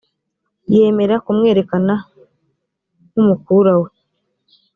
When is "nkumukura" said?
3.09-3.73